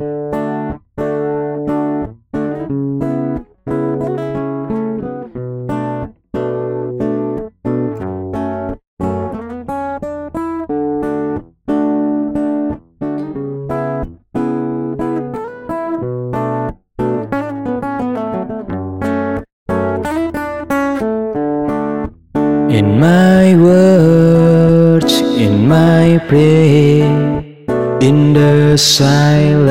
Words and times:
In 0.00 0.06
my 23.00 23.56
words, 23.56 25.20
in 25.20 25.66
my 25.66 26.18
prayer, 26.28 27.27
in 28.00 28.32
the 28.32 28.76
silence, 28.76 29.68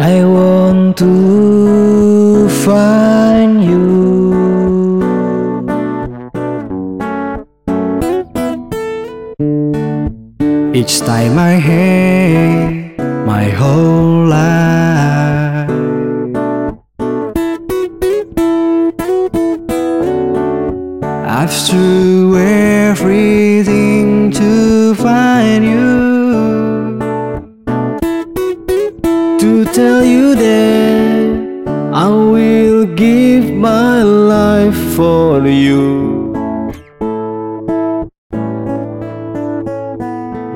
I 0.00 0.24
want 0.24 0.96
to 0.98 2.48
find 2.64 3.62
you. 3.62 3.84
Each 10.72 11.00
time 11.00 11.38
I 11.38 11.60
hear 11.60 12.94
my 13.26 13.44
whole 13.50 14.26
life. 14.26 15.70
I've 21.28 21.52
through 21.52 22.38
everything 22.38 23.93
to 24.34 24.94
find 24.96 25.64
you. 25.64 26.98
To 29.42 29.64
tell 29.72 30.04
you 30.04 30.34
that 30.34 31.68
I 31.94 32.08
will 32.08 32.86
give 32.86 33.52
my 33.52 34.02
life 34.02 34.76
for 34.96 35.46
you. 35.46 36.34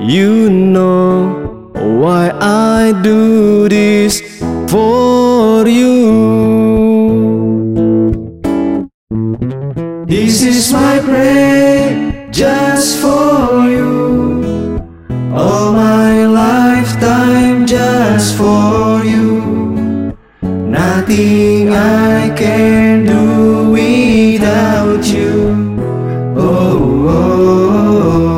You 0.00 0.48
know 0.48 1.70
why 1.74 2.30
I 2.40 2.92
do 3.02 3.68
this 3.68 4.22
for 4.70 5.66
you. 5.66 5.96
This 10.06 10.42
is 10.42 10.72
my 10.72 11.00
prayer 11.00 12.30
just 12.30 13.00
for 13.00 13.55
just 17.66 18.36
for 18.36 19.04
you. 19.04 20.14
Nothing 20.42 21.72
I 21.72 22.32
can 22.36 23.04
do 23.04 23.70
without 23.70 25.04
you. 25.04 25.74
Oh, 26.36 27.08
oh, 27.08 27.08
oh. 27.08 28.30
oh. 28.30 28.35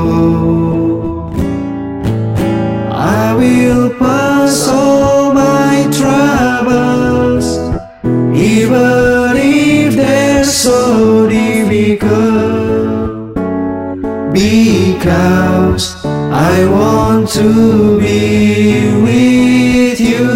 Want 16.94 17.28
to 17.28 17.98
be 18.00 18.90
with 19.06 20.00
you. 20.00 20.28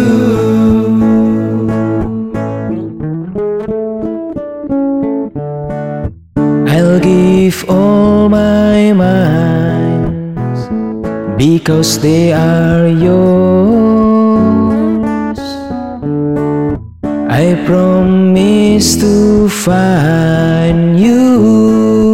I'll 6.73 6.99
give 6.99 7.57
all 7.69 8.29
my 8.29 8.93
minds 8.93 10.61
because 11.37 11.99
they 11.99 12.33
are 12.33 12.87
yours. 12.87 14.23
I 17.41 17.45
promise 17.65 18.95
to 19.03 19.49
find 19.49 20.99
you. 20.99 22.12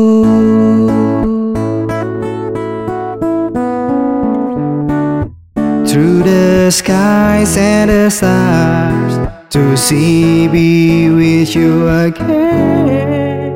Through 5.90 6.22
the 6.22 6.70
skies 6.70 7.58
and 7.58 7.90
the 7.90 8.12
stars 8.12 9.28
to 9.50 9.76
see 9.76 10.48
be 10.48 11.10
with 11.10 11.56
you 11.56 11.90
again. 11.90 13.56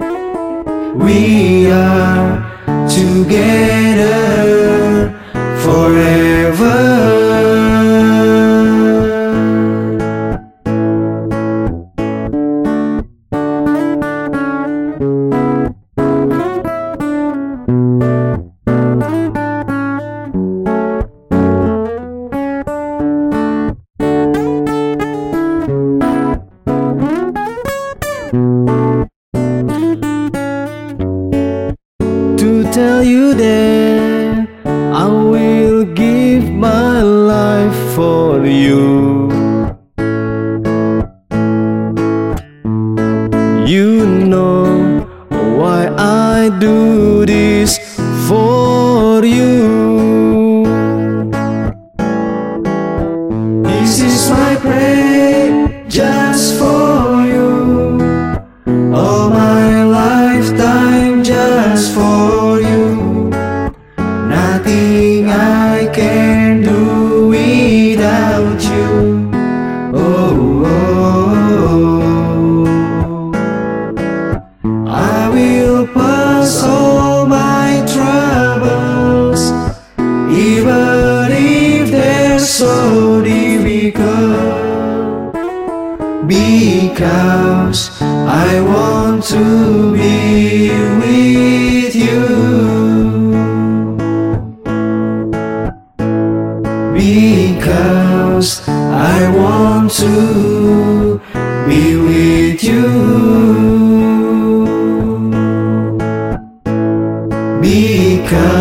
We 0.98 1.70
are 1.70 2.42
together 2.90 4.63
You 43.66 44.06
know 44.06 45.00
why 45.30 45.88
I 45.98 46.50
do 46.60 47.26
this 47.26 47.80
for 48.28 49.24
you. 49.24 50.66
This 53.64 54.02
is 54.02 54.30
my 54.30 54.56
prayer 54.58 55.86
just 55.88 56.60
for 56.60 57.24
you. 57.26 58.04
All 58.94 59.30
my 59.30 59.86
lifetime 59.86 61.24
just 61.24 61.94
for 61.96 62.23
Because 86.94 88.00
I 88.02 88.62
want 88.62 89.24
to 89.24 89.94
be 89.94 90.70
with 91.02 91.96
you. 91.96 92.22
Because 96.94 98.70
I 98.70 99.28
want 99.36 99.92
to 99.94 101.20
be 101.68 101.96
with 101.98 102.64
you. 102.64 102.84
Because 107.60 108.54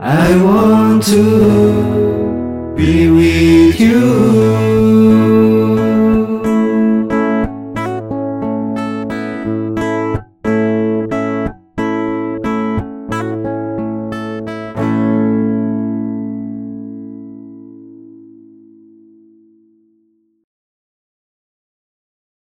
I 0.00 0.34
want 0.42 1.02
to 1.08 2.74
be 2.74 3.10
with 3.10 3.78
you. 3.78 4.31